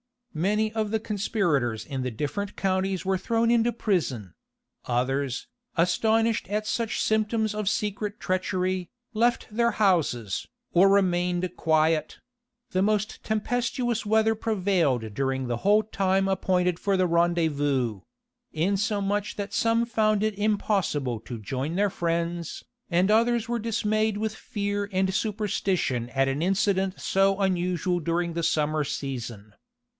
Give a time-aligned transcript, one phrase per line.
[0.33, 4.33] Many of the conspirators in the different counties were thrown into prison:
[4.85, 12.17] others, astonished at such symptoms of secret treachery, left their houses, or remained quiet:
[12.71, 18.01] the most tempestuous weather prevailed during the whole time appointed for the rendezvouses;
[18.53, 24.33] insomuch that some found it impossible to join their friends, and others were dismayed with
[24.33, 29.53] fear and superstition at an incident so unusual during the summer season.